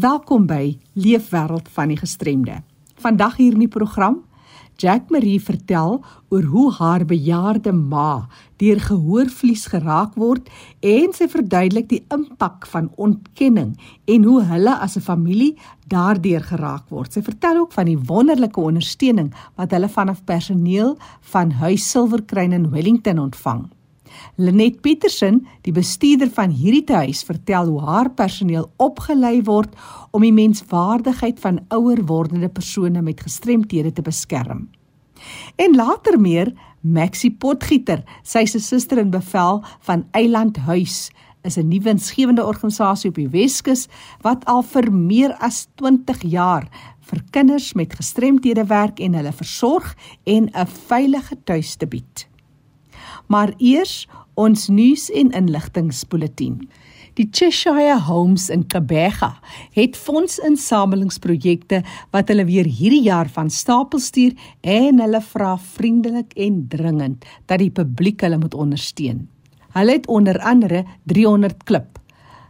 [0.00, 2.54] Welkom by Leefwêreld van die Gestremde.
[2.98, 4.16] Vandag hier in die program
[4.80, 6.00] Jack Marie vertel
[6.34, 8.26] oor hoe haar bejaarde ma
[8.58, 10.48] deur gehoorvlies geraak word
[10.80, 13.76] en sy verduidelik die impak van ontkenning
[14.10, 15.54] en hoe hulle as 'n familie
[15.86, 17.12] daardeur geraak word.
[17.12, 22.70] Sy vertel ook van die wonderlike ondersteuning wat hulle vanaf personeel van Huis Silverkruin in
[22.70, 23.68] Wellington ontvang.
[24.36, 29.74] Lenet Petersen, die bestuurder van hierdie huis, vertel hoe haar personeel opgelei word
[30.12, 34.68] om die menswaardigheid van ouer wordende persone met gestremthede te beskerm.
[35.56, 41.10] En later meer Maxie Potgieter, sy se suster in bevel van Eiland Huis,
[41.44, 43.86] is 'n nuwe winsgewende organisasie op die Weskus
[44.20, 46.68] wat al vir meer as 20 jaar
[47.00, 52.28] vir kinders met gestremthede werk en hulle versorg en 'n veilige tuiste bied.
[53.26, 56.56] Maar eers ons nuus en inligtingspulsatie.
[57.14, 59.36] Die Cheshire Homes in Kabega
[59.76, 64.34] het fondsinsamelingsprojekte wat hulle weer hierdie jaar van stapel stuur
[64.66, 69.28] en hulle vra vriendelik en dringend dat die publiek hulle moet ondersteun.
[69.78, 72.00] Hulle het onder andere 300 klip.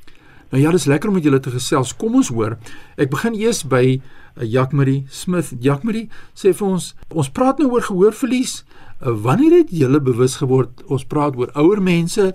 [0.49, 1.93] Nou ja, dis lekker om met julle te gesels.
[1.93, 2.55] Kom ons hoor.
[2.97, 5.53] Ek begin eers by uh, Jacmarie Smith.
[5.61, 8.61] Jacmarie sê vir ons, ons praat nou oor gehoorverlies.
[8.97, 12.31] Uh, wanneer het julle bewus geword ons praat oor ouer mense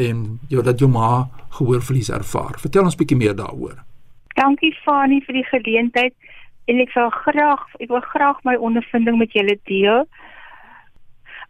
[0.00, 1.28] en jou dat jou ma
[1.58, 2.56] gehoorverlies ervaar?
[2.60, 3.82] Vertel ons bietjie meer daaroor.
[4.36, 6.14] Dankie Fani vir die geleentheid
[6.72, 10.06] en ek sal graag ek wil graag my ondervinding met julle deel.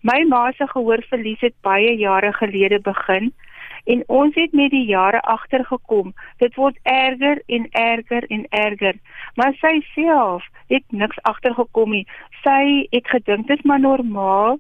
[0.02, 3.30] My ma se gehoorverlies het baie jare gelede begin
[3.86, 8.98] en ons het met die jare agtergekom dit word erger en erger en erger.
[9.38, 12.06] Maar sy self het niks agtergekom nie.
[12.42, 14.58] Sy het gedink dit is maar normaal.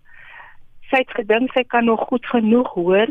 [0.90, 3.10] Sy het gedink sy kan nog goed genoeg hoor.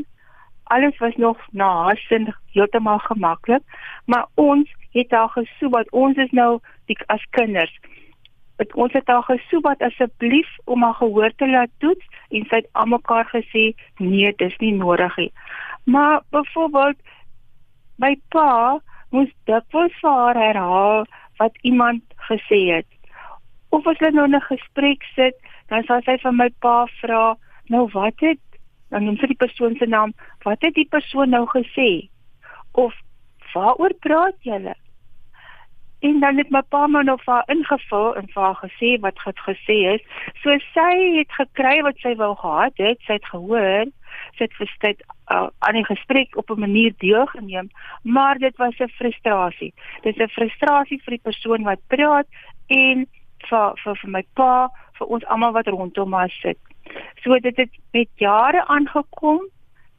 [0.64, 3.64] Alles was nog na haar sin heeltemal gemaklik
[4.06, 7.76] maar ons het haar gesoek wat ons is nou die, as kinders.
[8.56, 12.62] Het ons het haar gesoek wat asseblief om haar gehoor te laat toets en sy
[12.62, 15.32] het almekaar gesê nee dis nie nodig nie
[15.86, 16.98] Maar byvoorbeeld
[18.02, 18.82] my pa
[19.14, 21.06] moes dikwels vir haar herhaal
[21.38, 22.90] wat iemand gesê het.
[23.70, 25.36] Of as hulle nou 'n gesprek sit,
[25.70, 27.38] dan sal sy van my pa vra,
[27.70, 28.42] "Nou wat het
[28.90, 32.10] dan noem sy die persoon se naam, wat het die persoon nou gesê?"
[32.72, 32.94] Of
[33.54, 34.76] "Waaroor praat julle?"
[36.06, 39.40] En dan het my pa maar nog vir ingevul en vir haar gesê wat het
[39.48, 40.04] gesê is.
[40.44, 43.90] So sy het gekry wat sy wou gehad het, sy het gehoor
[44.38, 47.70] sit verskeid uh, aan die gesprek op 'n manier deelgeneem,
[48.04, 49.74] maar dit was 'n frustrasie.
[50.02, 52.28] Dit is 'n frustrasie vir die persoon wat praat
[52.68, 53.08] en
[53.50, 56.58] vir vir vir my pa, vir ons almal wat rondom haar sit.
[57.24, 59.40] So dit het met jare aangekom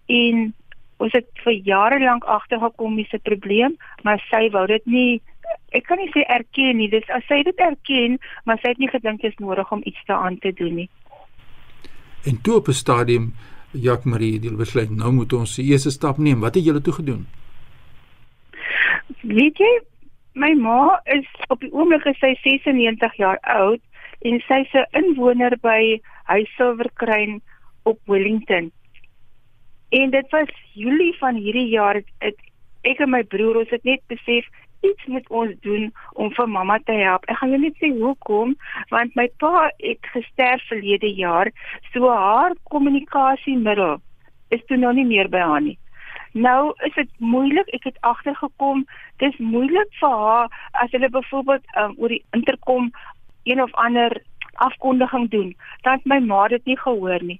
[0.06, 0.54] en
[0.96, 5.22] ons het vir jare lank agtergekom se probleem, maar sy wou dit nie
[5.70, 6.88] ek kan nie sê erken nie.
[6.88, 10.04] Dis as sy dit erken, maar sy het nie gedink dit is nodig om iets
[10.06, 10.88] daaraan te doen nie.
[12.24, 13.34] En toe op 'n stadium
[13.72, 16.40] Jacques Marie het besluit nou moet ons die eerste stap neem.
[16.40, 17.26] Wat het julle toe gedoen?
[19.20, 19.72] Weet jy,
[20.32, 23.80] my ma is op die oomblik is sy 96 jaar oud
[24.20, 27.40] en sy's 'n inwoner by Huis Silverkruin
[27.82, 28.72] op Wellington.
[29.88, 32.36] En dit was Julie van hierdie jaar het, het
[32.82, 34.46] ek en my broer ons het net besef
[34.80, 37.24] iets moet ons doen om vir mamma te help.
[37.30, 38.54] Ek gaan jou net sê hoekom,
[38.90, 41.50] want my pa het gesterf verlede jaar,
[41.92, 43.98] so haar kommunikasiemiddel
[44.54, 45.78] is toe nog nie meer by haar nie.
[46.36, 48.84] Nou is dit moeilik, ek het agtergekom,
[49.22, 52.90] dis moeilik vir haar as hulle byvoorbeeld um, oor die interkom
[53.48, 54.12] een of ander
[54.56, 57.38] afkondiging doen, dan my ma dit nie gehoor nie.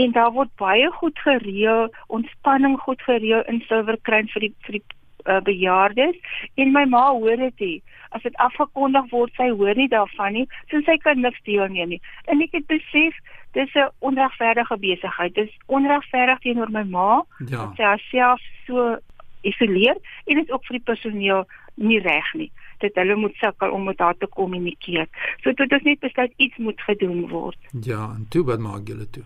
[0.00, 4.84] En daar word baie goed gereël, ontspanning goed gereël in Silverkruin vir die vir die
[5.24, 6.16] uh, bejaardes
[6.54, 7.82] en my ma hoor dit nie.
[8.14, 12.02] As dit afgekondig word, sy hoor nie daarvan nie, so sy kan niks deelneem nie.
[12.30, 13.16] En ek het besef
[13.58, 15.34] dis 'n onregverdige besigheid.
[15.34, 17.24] Dis onregverdig teenoor my ma.
[17.46, 17.72] Ja.
[17.76, 18.98] Sy haarself so
[19.42, 21.44] isoleer en dit ook vir die personeel
[21.74, 22.50] nie reg nie
[22.84, 25.08] dit hulle moet sukkel om met haar te kommunikeer.
[25.42, 27.70] So dit is net besluit iets moet gedoen word.
[27.80, 29.24] Ja, en toe wat maak julle toe?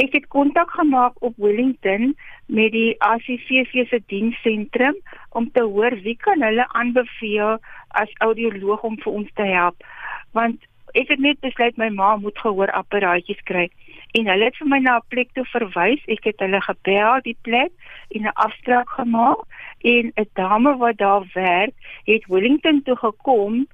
[0.00, 2.16] Ek het kontak gemaak op Wellington
[2.46, 4.96] met die ACCC se dienssentrum
[5.30, 7.58] om te hoor wie kan hulle aanbeveel
[7.88, 9.84] as audioloog om vir ons te help.
[10.32, 10.64] Want
[10.96, 13.68] ek het net besluit my ma moet gehoor apparaatjies kry
[14.16, 16.00] en hulle het vir my na 'n plek toe verwys.
[16.06, 17.72] Ek het hulle gebel die plek
[18.10, 19.40] en 'n afspraak gemaak
[19.80, 21.74] en 'n dame wat daar werk
[22.04, 23.66] het Wellington toe gekom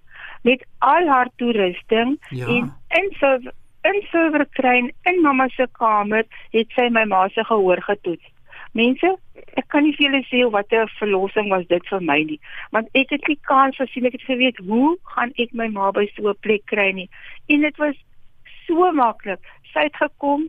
[0.42, 2.46] met al haar toerusting Ja.
[2.46, 3.38] en in so
[3.84, 8.34] in silverkruin in mamma se kamer het sy my ma se gehoor getoets.
[8.76, 9.14] Mense,
[9.56, 12.40] ek kan nie vir julle sê wat 'n verlossing was dit vir my nie,
[12.72, 16.06] want ek het nie kans gesien ek het geweet hoe gaan ek my ma by
[16.14, 17.08] so 'n plek kry nie.
[17.48, 17.96] En dit was
[18.66, 19.40] so maklik.
[19.72, 20.48] Sy het gekom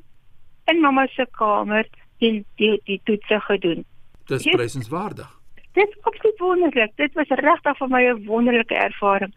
[0.67, 1.85] in mamma se kamer
[2.19, 3.85] en die die toetse gedoen.
[4.27, 5.29] Dis prysenswaardig.
[5.73, 6.91] Dit is absoluut wonderlik.
[6.95, 9.33] Dit was regtig vir my 'n wonderlike ervaring.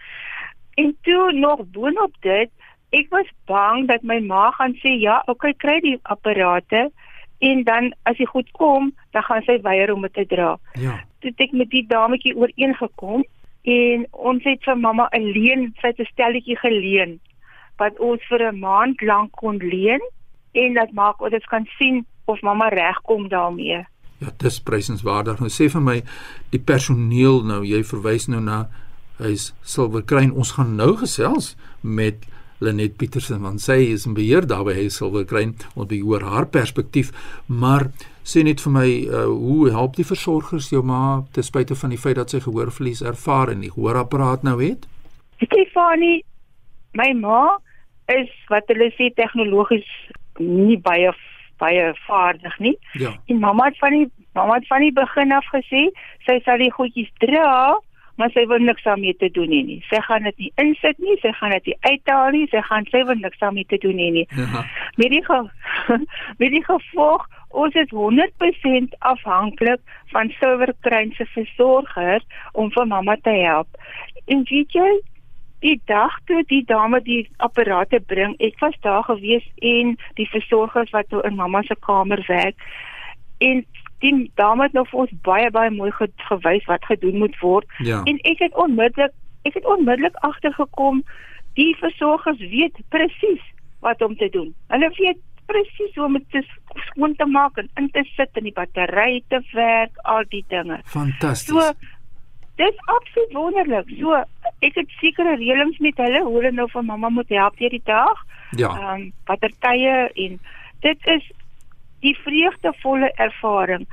[0.74, 2.50] En toe nog boonop dit,
[2.92, 6.90] ek was bang dat my ma gaan sê ja, okay, kry die apparate
[7.42, 10.54] en dan as jy goed kom, dan gaan sy weier om dit te dra.
[10.78, 11.00] Ja.
[11.24, 13.24] Toe ek met die dametjie ooreengekom
[13.72, 17.20] en ons het vir mamma 'n leen, sy het 'n stelletjie geleen
[17.78, 20.02] wat ons vir 'n maand lank kon leen
[20.52, 23.86] en dat maak ons dit kan sien of mamma regkom daarmee.
[24.18, 25.40] Ja, dis prysenswaardig.
[25.40, 26.02] Nou sê vir my
[26.50, 28.68] die personeel nou, jy verwys nou na
[29.18, 30.32] hy's Silverkruin.
[30.32, 32.26] Ons gaan nou gesels met
[32.62, 35.56] Lenet Petersen want sy is in beheer daar by hy Silverkruin.
[35.74, 37.12] Ons behoor haar perspektief,
[37.46, 37.88] maar
[38.22, 42.00] sê net vir my uh, hoe help die versorgers jou ma ten spyte van die
[42.00, 44.86] feit dat sy gehoorverlies ervaar en die gehoorapparaat nou het?
[45.42, 46.22] Stefanie,
[46.98, 47.42] my ma
[48.12, 49.88] is wat hulle sê tegnologies
[50.38, 51.12] nie baie
[51.62, 52.74] baie vaardig nie.
[52.98, 53.12] Ja.
[53.30, 55.88] En mamma het van die mamma het van die begin af gesê
[56.26, 57.78] sy sal die goedjies dra,
[58.16, 59.80] maar sy wil niks daarmee te doen nie.
[59.88, 63.04] Sy gaan dit nie insit nie, sy gaan dit nie uithaal nie, sy gaan sy
[63.08, 64.26] wil niks daarmee te doen nie.
[64.36, 64.64] Ja.
[65.00, 65.38] Met die ge,
[66.42, 69.80] met die gevolg ons is 100% afhanklik
[70.12, 73.80] van Silverkruin se versorgers om vir mamma te help.
[74.24, 74.92] En weet jy,
[75.62, 80.90] die dag toe die dame die apparate bring, ek was daar gewees en die versorgers
[80.96, 82.58] wat toe in mamma se kamer werk
[83.42, 83.64] en
[84.02, 87.66] die dame het nou vir ons baie baie mooi ge gewys wat gedoen moet word
[87.86, 88.02] Ja.
[88.04, 89.14] en ek het onmiddellik
[89.48, 91.02] ek het onmiddellik agtergekom
[91.58, 93.42] die versorgers weet presies
[93.82, 94.52] wat om te doen.
[94.70, 95.18] Hulle weet
[95.50, 96.46] presies hoe om dit
[96.86, 100.78] skoon te maak en in te sit en die battery te werk, al die dinge.
[100.84, 101.50] Fantasties.
[101.50, 101.72] So
[102.62, 103.90] dis absoluut wonderlik.
[103.98, 104.14] So
[104.62, 107.82] ek het sekere reëlings met hulle hoe hulle nou vir mamma moet help deur die
[107.84, 108.24] dag.
[108.56, 108.70] ja.
[108.78, 110.38] Ehm um, batterye en
[110.86, 111.30] dit is
[112.02, 113.86] die vreugdevolle ervaring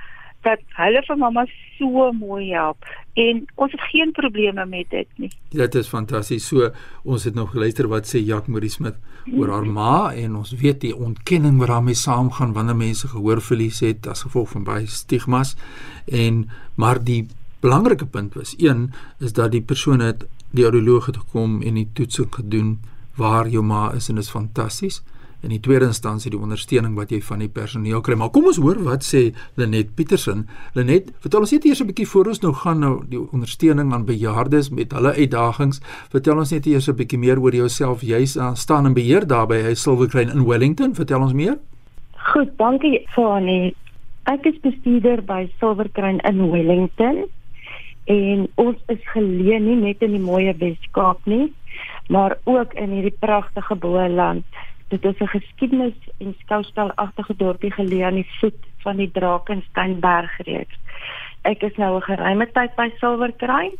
[0.47, 1.43] dat hulle vir mamma
[1.77, 2.87] so mooi help
[3.19, 5.31] en ons het geen probleme met dit nie.
[5.51, 6.47] Dit is fantasties.
[6.47, 6.69] So
[7.03, 8.95] ons het nog geluister wat sê Jacques Marie Smit
[9.35, 14.07] oor haar ma en ons weet die ontkenning wat daarmee saamgaan wanneer mense gehoorverlies het
[14.07, 15.55] as gevolg van baie stigmas
[16.07, 16.45] en
[16.79, 17.25] maar die
[17.59, 18.87] belangrike punt was een
[19.19, 20.23] is dat die persoon het
[20.55, 22.77] die audioloog het gekom en die toetsing gedoen
[23.19, 25.01] waar jou ma is en dit is fantasties.
[25.41, 28.17] In die tweede instansie die ondersteuning wat jy van die personeel kry.
[28.19, 30.47] Maar kom ons hoor wat sê Lenet Petersen.
[30.75, 34.05] Lenet, vertel ons net eers 'n bietjie voor ons nou gaan nou die ondersteuning aan
[34.05, 35.79] bejaardes met hulle uitdagings.
[36.11, 38.03] Vertel ons net eers 'n bietjie meer oor jouself.
[38.03, 40.95] Uh, staan in beheer daar by hy Silverkruin in Wellington.
[40.95, 41.57] Vertel ons meer.
[42.33, 43.73] Goed, dankie Fani.
[44.25, 47.25] Ek is bestuurder by Silverkruin in Wellington
[48.05, 51.53] en ons is geleë nie net in die mooi Weskaap nie,
[52.09, 54.45] maar ook in hierdie pragtige Boland
[54.89, 60.77] dit is 'n geskiedenis en skouspelagtige dorpie geleë aan die voet van die Drakensberg reeks.
[61.41, 63.71] Ek is nou 'n geruime tyd by Silverkruin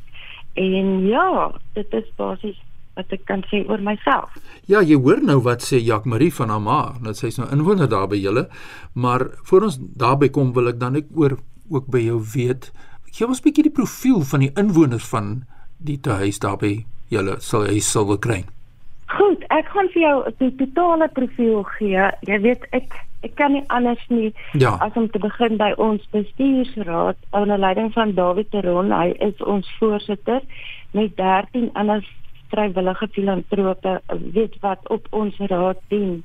[0.53, 2.59] en ja, dit is basies
[2.95, 4.35] wat ek kan sê oor myself.
[4.65, 8.07] Ja, jy hoor nou wat sê Jacques Marie van Amar, dat sy's nou inwoner daar
[8.07, 8.47] by julle,
[8.93, 11.37] maar voor ons daarby kom wil ek dan ek oor
[11.69, 12.71] ook by jou weet,
[13.11, 15.45] gee ons 'n bietjie die profiel van die inwoners van
[15.77, 18.43] die huis daar by julle sal hy sal kry.
[19.07, 22.03] Goed, ek gaan vir jou 'n totale profiel gee.
[22.21, 24.77] Jy weet ek ek kan nie anders nie ja.
[24.79, 28.91] as om te begin by ons bestuursraad onder leiding van David Teron.
[28.91, 30.41] Hy is ons voorsitter
[30.91, 32.05] met 13 ander
[32.49, 34.01] vrywillige filantrope
[34.33, 36.23] weet wat op ons raad dien.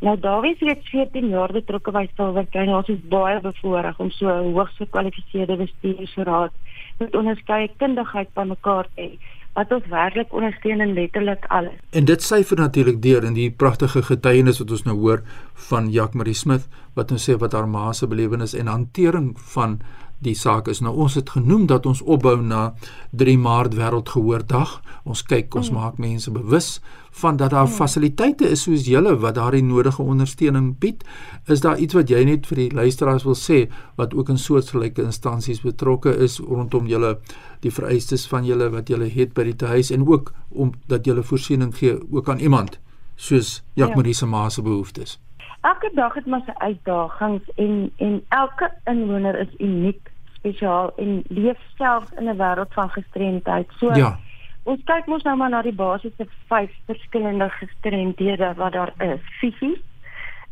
[0.00, 2.74] Nou David het 14 jaar betrokke by Silverkruin.
[2.74, 6.52] Ons is baie bevoorreg om so 'n hoogs gekwalifiseerde bestuursraad
[6.98, 11.76] met onderskeie kundigheid by mekaar te hê wat ons werklik ondersteun en letterlik alles.
[11.96, 15.22] En dit syfer natuurlik deur in die pragtige getuienis wat ons nou hoor
[15.70, 19.80] van Jacques Marie Smith wat ons sê wat haar ma se belewenis en hantering van
[20.24, 22.74] die saak is nou ons het genoem dat ons opbou na
[23.12, 24.80] 3 Maart wêreldgehoordag.
[25.04, 25.76] Ons kyk, ons mm.
[25.76, 26.80] maak mense bewus
[27.20, 27.76] van dat daar mm.
[27.76, 31.04] fasiliteite is soos julle wat daardie nodige ondersteuning bied.
[31.46, 33.66] Is daar iets wat jy net vir die luisteraars wil sê
[34.00, 37.16] wat ook in soortgelyke instansies betrokke is rondom julle
[37.64, 41.24] die vereistes van julle wat julle het by die huis en ook om dat julle
[41.24, 42.80] voorsiening gee ook aan iemand
[43.16, 44.12] soos Jacques ja.
[44.12, 45.18] se ma se behoeftes?
[45.60, 51.58] Elke dag het maar sy uitdagings en en elke inwoner is uniek, spesiaal en leef
[51.76, 53.70] self in 'n wêreld van gestremdheid.
[53.78, 54.18] So ja.
[54.62, 59.80] ons kyk mos nou maar na die basiese vyf verskillende gestremdhede wat daar is: fisies,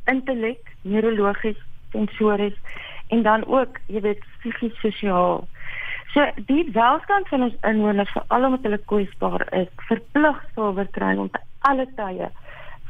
[0.05, 2.57] intellek, neurologies, sensories
[3.09, 5.47] en dan ook, jy weet, psigies sosiaal.
[6.15, 11.17] So die welstand van ons inwoners, veral omdat hulle kwesbaar is, verplig sal word kry
[11.17, 11.31] om
[11.61, 12.31] alle tye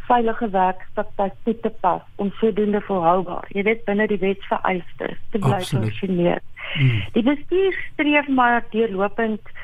[0.08, 5.60] veilige werkspraktyk toe te pas om sodoende volhoubaar, jy weet binne die wetsvereistes te bly
[5.68, 6.42] funksioneer.
[6.74, 7.00] Hmm.
[7.16, 9.54] Die bestuur streef maar deurlopend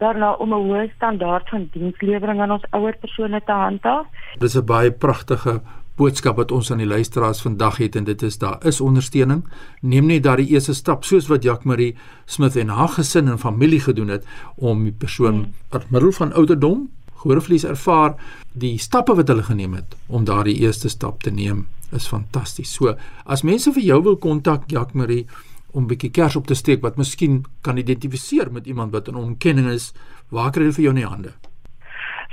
[0.00, 4.06] daarna om 'n hoë standaard van dienslewering aan ons ouer persone te handhaaf.
[4.38, 5.60] Dis 'n baie pragtige
[5.96, 9.44] boodskap wat ons aan die luisteraars vandag het en dit is daar is ondersteuning.
[9.80, 13.80] Neem net daardie eerste stap soos wat Jacques Marie Smith en haar gesin en familie
[13.80, 14.24] gedoen het
[14.56, 15.52] om die persoon hmm.
[15.68, 16.88] wat middel van ouderdom
[17.22, 18.14] gehoorvlies ervaar
[18.52, 22.72] die stappe wat hulle geneem het om daardie eerste stap te neem is fantasties.
[22.74, 22.96] So
[23.26, 25.26] as mense vir jou wil kontak Jacques Marie
[25.72, 29.14] om 'n bietjie kers op te steek wat miskien kan identifiseer met iemand wat in
[29.14, 29.92] onkenning is,
[30.30, 31.32] waar kry hulle vir jou in die hande?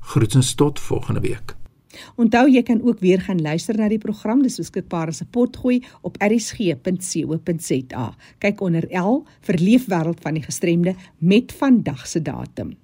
[0.00, 1.54] Groetens tot volgende week.
[2.16, 5.82] Onthou jy kan ook weer gaan luister na die program dis beskikbaar as 'n potgooi
[6.00, 8.06] op erisg.co.za.
[8.38, 12.76] Kyk onder L vir leefwêreld van die gestremde met vandag se datum.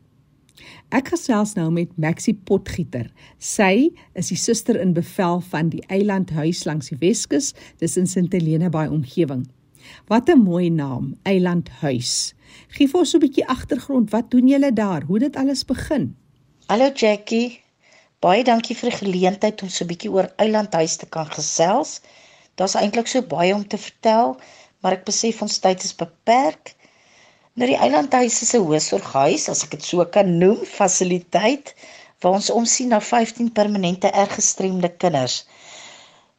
[0.88, 3.10] Ek gesels nou met Maxie Potgieter.
[3.38, 8.32] Sy is die suster in bevel van die Eilandhuis langs die Weskus, dis in Sint
[8.32, 9.46] Helena by omgewing.
[10.06, 12.34] Wat 'n mooi naam, Eilandhuis.
[12.68, 15.02] Gee vir ons 'n bietjie agtergrond, wat doen julle daar?
[15.02, 16.16] Hoe dit alles begin?
[16.66, 17.60] Hallo Jackie.
[18.20, 22.00] Baie dankie vir die geleentheid om so 'n bietjie oor Eilandhuis te kan gesels.
[22.54, 24.36] Daar's eintlik so baie om te vertel,
[24.80, 26.74] maar ek besef ons tyd is beperk.
[27.54, 31.74] Nou die Eilandhuis is 'n hoësorghuis, as ek dit so kan noem, fasiliteit
[32.20, 35.46] waar ons omsien na 15 permanente erg gestremde kinders.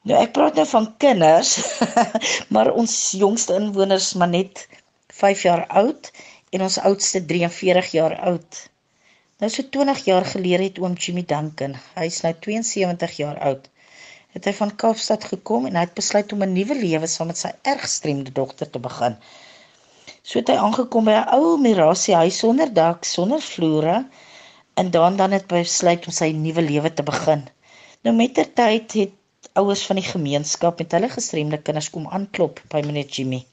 [0.10, 1.50] Nou ek praat nou van kinders,
[2.54, 4.64] maar ons jongste inwoners maar net
[5.14, 6.10] 5 jaar oud
[6.50, 8.62] en ons oudste 43 jaar oud.
[9.44, 13.70] Nou so 20 jaar gelede het oom Jimmy Duncan, hy is nou 72 jaar oud,
[14.34, 17.44] het hy van Kaapstad gekom en hy het besluit om 'n nuwe lewe saam met
[17.44, 19.20] sy erg gestremde dogter te begin.
[20.24, 24.02] So het hy aangekom by 'n ou mirasie huis sonder dak, sonder vloere
[24.74, 27.46] en dan dan het besluit om sy nuwe lewe te begin.
[28.02, 29.19] Nou met ter tyd het
[29.60, 33.46] ouers van die gemeenskap met hulle gestremde kinders kom aanklop by meneer Jimmy.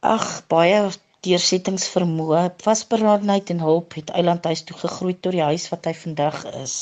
[0.00, 0.82] Ag, baie
[1.26, 6.76] deursettingsvermoë, vasberadenheid en hulp het Eilandhuis toe gegroei tot die huis wat hy vandag is.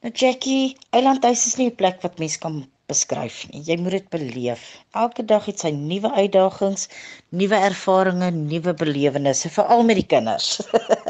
[0.00, 3.62] Nou Jackie, Eilandhuis is nie 'n plek wat mens kan beskryf nie.
[3.66, 4.62] Jy moet dit beleef.
[5.02, 6.88] Elke dag het sy nuwe uitdagings,
[7.28, 10.60] nuwe ervarings, nuwe belewennisse, veral met die kinders.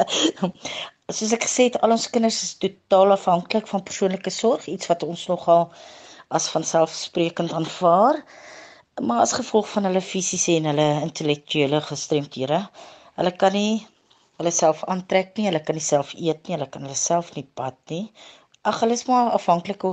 [1.10, 5.02] Soos ek gesê het, al ons kinders is totaal afhanklik van persoonlike sorg, iets wat
[5.02, 5.72] ons nogal
[6.30, 8.22] as vanselfsprekend aanvaar
[9.00, 12.58] maar as gevolg van hulle fisiese en hulle intellektuele gestremdhede,
[13.16, 13.86] hulle kan nie
[14.40, 17.46] hulle self aantrek nie, hulle kan nie self eet nie, hulle kan hulle self nie
[17.60, 18.02] pad nie.
[18.68, 19.86] Ag hulle is maar afhanklik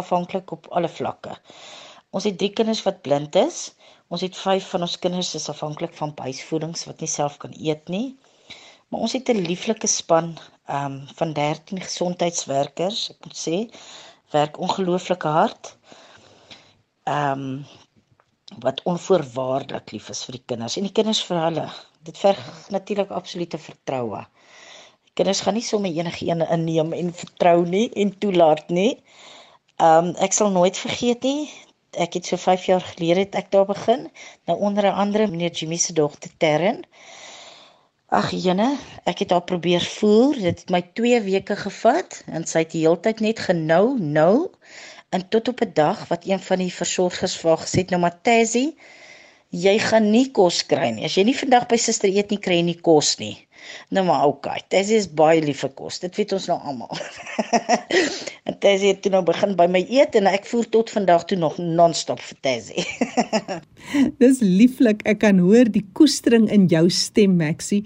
[0.00, 1.36] afhanklik op alle vlakke.
[2.16, 3.74] Ons het drie kinders wat blind is.
[4.12, 7.88] Ons het vyf van ons kinders is afhanklik van huisvoedings wat nie self kan eet
[7.92, 8.06] nie.
[8.88, 13.56] Maar ons het 'n lieflike span um van 13 gesondheidswerkers, ek moet sê,
[14.32, 15.74] werk ongelooflik hard.
[17.04, 17.64] Um
[18.62, 21.64] wat onvoorwaardelik lief is vir die kinders en die kinders vir hulle.
[22.06, 24.20] Dit verg natuurlik absolute vertroue.
[25.18, 28.92] Kinders gaan nie sommer enigiets inneem en vertrou nie en toelaat nie.
[29.82, 31.50] Um ek sal nooit vergeet nie.
[31.98, 34.08] Ek het so 5 jaar gelede het ek daar begin,
[34.46, 36.82] nou onder andere meneer Jimmy se dogter Terren.
[38.14, 38.66] Ag jene,
[39.10, 40.36] ek het haar probeer voer.
[40.38, 44.50] Dit het my 2 weke gevat en sy het die hele tyd net genou, nou.
[45.10, 48.00] En tot op 'n dag wat een van die versorgers vir haar gesê het, nou
[48.04, 48.76] Matthesi,
[49.50, 51.04] jy gaan nie kos kry nie.
[51.04, 53.43] As jy nie vandag by suster eet nie, kry jy nie kos nie.
[53.94, 54.62] Nou maar okay.
[54.72, 56.00] Tessie is baie lief vir kos.
[56.02, 56.92] Dit weet ons nou almal.
[58.48, 61.58] en Tessie het nou begin by my eet en ek voel tot vandag toe nog
[61.60, 62.86] non-stop vir Tessie.
[64.22, 65.04] Dis lieflik.
[65.08, 67.84] Ek kan hoor die koestering in jou stem, Maxie.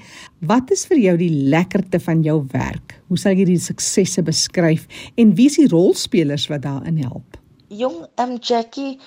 [0.48, 2.96] Wat is vir jou die lekkerte van jou werk?
[3.08, 4.88] Hoe sal jy die suksesse beskryf
[5.20, 7.38] en wie is die rolspelers wat daarin help?
[7.68, 8.98] Jong, um Jackie,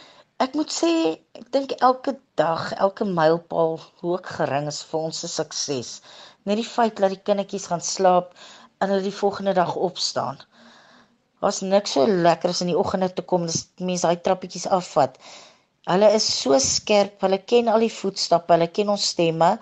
[0.42, 0.92] ek moet sê,
[1.38, 5.96] ek dink elke dag, elke mylpaal hoe ek gering is vir ons se sukses
[6.50, 8.34] net die feit dat die kindertjies gaan slaap
[8.82, 10.42] en hulle die volgende dag opstaan.
[11.42, 15.18] Was niks so lekker as in die oggende te kom, dis mense daai trappietjies afvat.
[15.90, 19.56] Hulle is so skerp, hulle ken al die voetstappe, hulle ken ons stemme.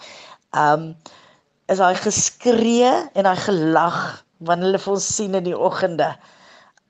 [0.64, 0.92] Um
[1.70, 4.00] is daai geskree en daai gelag
[4.50, 6.10] wanneer hulle vir ons sien in die oggende.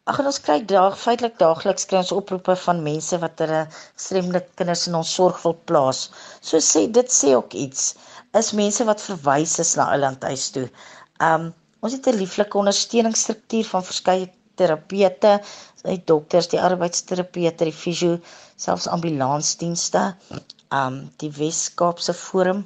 [0.10, 3.60] Ag en ons kry daag feitelik daagliks kry ons oproepe van mense wat hulle
[4.06, 6.08] stremde kinders in ons sorg wil plaas.
[6.42, 7.92] So sê dit sê ook iets
[8.38, 10.68] is mense wat verwys is na Eilandhuis toe.
[11.30, 14.28] Um ons het 'n lieflike ondersteuningsstruktuur van verskeie
[14.60, 15.40] terapeute,
[15.84, 18.20] die dokters, die arbeidsterapeute, die fisio,
[18.56, 20.16] selfs ambulansdienste.
[20.72, 22.66] Um die Wes-Kaapse Forum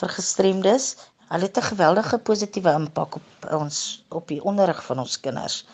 [0.00, 0.96] vir gestremdes.
[1.28, 5.64] Hulle het 'n geweldige positiewe impak op ons op die onderrig van ons kinders.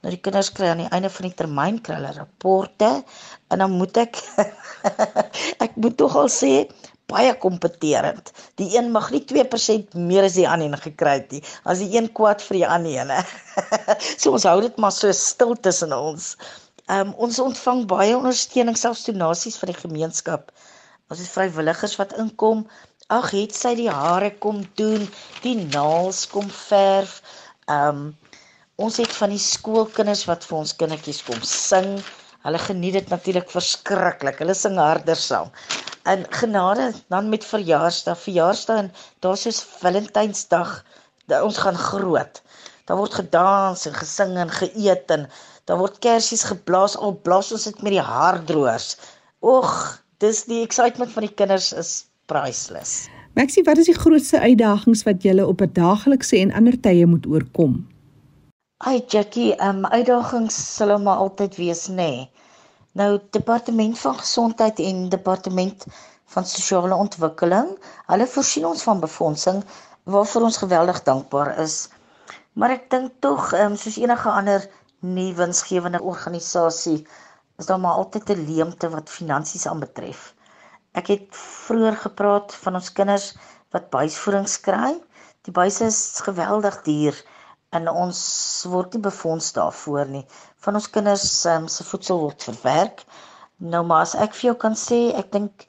[0.00, 3.04] Nou die kinders kry aan die einde van die termyn kry hulle rapporte
[3.52, 4.16] en dan moet ek
[5.64, 6.70] ek moet tog al sê
[7.10, 8.30] baie kompeterend.
[8.60, 11.42] Die een mag nie 2% meer as die ander gekry het nie.
[11.64, 13.20] As die een kwaad vir die ander ene.
[14.20, 16.34] so ons hou dit maar so stil tussen ons.
[16.86, 20.48] Ehm um, ons ontvang baie ondersteuning selfs donasies van die gemeenskap.
[21.10, 22.64] Ons het vrywilligers wat inkom.
[23.10, 25.06] Ag, het sy die hare kom doen,
[25.42, 27.20] die naels kom verf.
[27.66, 28.08] Ehm um,
[28.80, 31.98] ons het van die skoolkinders wat vir ons kindertjies kom sing.
[32.46, 34.40] Hulle geniet dit natuurlik verskriklik.
[34.40, 35.50] Hulle sing harder saam
[36.08, 40.84] in genade dan met verjaarsdag, verjaarsdag en daar's soos Valentynsdag,
[41.26, 42.42] dat ons gaan groot.
[42.84, 45.28] Daar word gedans en gesing en geëet en
[45.64, 48.96] daar word kersies geblaas, al blaas ons dit met die haardroërs.
[49.42, 49.72] Oeg,
[50.18, 51.92] dis die excitement van die kinders is
[52.26, 53.06] priceless.
[53.38, 57.26] Maxie, wat is die grootste uitdagings wat julle op 'n daaglikse en ander tye moet
[57.26, 57.86] oorkom?
[58.78, 61.94] Ai Jackie, ehm um, uitdagings sal maar altyd wees, nê.
[61.94, 62.30] Nee.
[62.98, 65.84] Nou departement van gesondheid en departement
[66.34, 67.68] van sosiale ontwikkeling,
[68.10, 69.62] hulle voorsien ons van befondsing
[70.10, 71.76] waarvoor ons geweldig dankbaar is.
[72.58, 74.66] Maar ek dink tog, um, soos enige ander
[75.00, 77.06] nie winsgewende organisasie
[77.60, 80.34] is daar maar altyd 'n leemte wat finansies aanbetref.
[80.92, 83.34] Ek het vroeër gepraat van ons kinders
[83.70, 84.96] wat buisvoeding kry.
[85.46, 87.14] Die buise is geweldig duur
[87.76, 88.20] en ons
[88.70, 90.24] word nie befonds daarvoor nie.
[90.64, 93.04] Van ons kinders um, se voedsel word verwerk.
[93.74, 95.66] Nou maar as ek vir jou kan sê, ek dink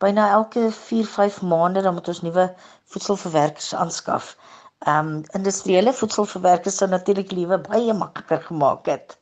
[0.00, 2.46] byna elke 4-5 maande dan moet ons nuwe
[2.94, 4.34] voedselverwerkers aanskaf.
[4.86, 9.18] Ehm um, industriële voedselverwerkers sou natuurlik liewe baie makliker gemaak het.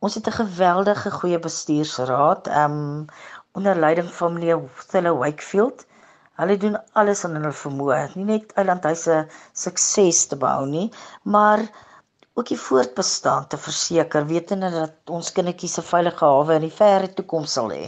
[0.00, 3.04] Ons het 'n geweldige goeie bestuursraad ehm um,
[3.52, 5.86] onder leiding van meneer Thilla Wakefield.
[6.36, 9.14] Hulle doen alles in hulle vermoë, nie net eilandhuise
[9.64, 10.86] sukses te bou nie,
[11.36, 11.62] maar
[12.36, 17.08] ook die voortbestaan te verseker, wetende dat ons kindertjies 'n veilige hawe in die verre
[17.20, 17.86] toekoms sal hê.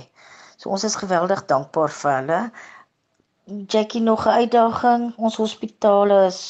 [0.57, 2.41] So ons is geweldig dankbaar vir hulle.
[3.75, 5.05] Jackie nog 'n uitdaging.
[5.29, 6.41] Ons hospitale is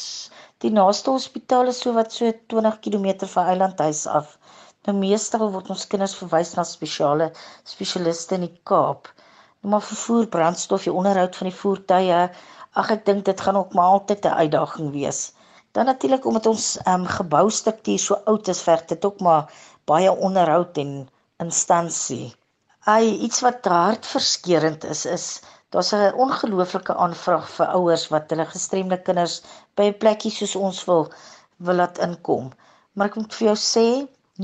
[0.65, 4.39] die naaste hospitaal is so wat so 20 km van eilandhuis af.
[4.87, 7.33] Nou meestal word ons kinders verwys na spesiale
[7.75, 9.11] spesialiste in die Kaap
[9.61, 12.31] maar vervoer brandstof, die onderhoud van die voertuie.
[12.73, 15.33] Ag ek dink dit gaan ook maar altyd 'n uitdaging wees.
[15.73, 19.53] Dan natuurlik omdat ons ehm um, geboustruktuur so oud is, verg dit ook maar
[19.85, 22.35] baie onderhoud en instansie.
[22.85, 25.27] Ai, iets wat hartverskeurende is is
[25.71, 29.43] daar's 'n ongelooflike aanvraag vir ouers wat hulle gestremde kinders
[29.77, 31.13] by 'n plekkie soos ons wil
[31.67, 32.53] wil laat inkom.
[32.93, 33.87] Maar ek moet vir jou sê,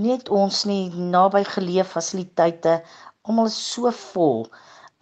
[0.08, 2.82] net ons nie naby geleë fasiliteite,
[3.22, 4.46] almal is so vol.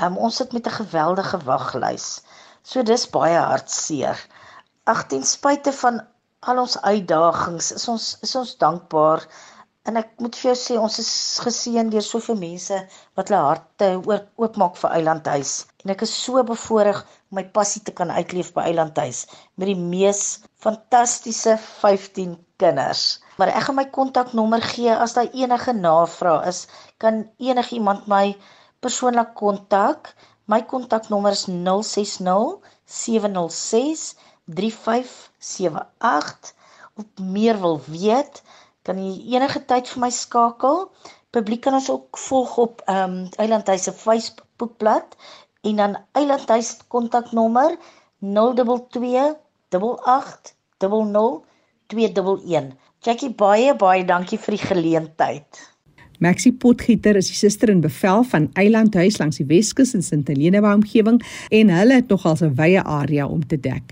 [0.02, 2.22] Um, ons sit met 'n geweldige waglys.
[2.62, 4.18] So dis baie hartseer.
[4.84, 6.00] Ag ten spyte van
[6.40, 9.22] al ons uitdagings, is ons is ons dankbaar
[9.90, 11.12] en ek moet vir jou sê ons is
[11.44, 12.78] geseën deur soveel mense
[13.18, 13.88] wat hulle harte
[14.42, 15.52] oopmaak vir Eilandhuis
[15.84, 19.24] en ek is so bevoorreg om my passie te kan uitleef by Eilandhuis
[19.58, 20.22] met die mees
[20.62, 23.04] fantastiese 15 kinders.
[23.38, 26.66] Maar ek gaan my kontaknommer gee as daar enige navrae is,
[27.02, 28.24] kan enigiemand my
[28.84, 30.12] persoonlik kontak.
[30.50, 34.16] My kontaknommer is 060 706
[34.46, 36.54] 3578.
[36.98, 38.42] Of meer wil weet,
[38.84, 40.82] kan jy enige tyd vir my skakel.
[41.32, 45.08] Publiek kan ons ook volg op ehm um, Eilandhuis se Facebookblad
[45.62, 47.70] en dan Eilandhuis kontaknommer
[48.20, 49.36] 022
[49.70, 51.44] 88 00
[51.86, 52.72] 211.
[53.02, 55.71] Jackie baie baie dankie vir die geleentheid.
[56.22, 60.60] Maxie Potgieter is die suster in bevel van Eilandhuis langs die Weskus in Sint Helena
[60.70, 61.16] omgewing
[61.50, 63.82] en hulle het nogal 'n wye area om te dek.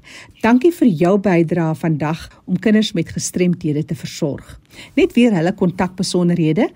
[0.40, 4.60] Dankie vir jou bydrae vandag om kinders met gestremthede te versorg.
[4.94, 6.70] Net weer hulle kontakbesonderhede.